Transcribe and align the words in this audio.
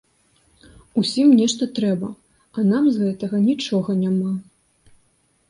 Усім 1.01 1.27
нешта 1.41 1.67
трэба, 1.81 2.09
а 2.57 2.65
нам 2.71 2.83
з 2.97 3.03
гэтага 3.03 3.37
нічога 3.49 3.89
няма. 4.03 4.33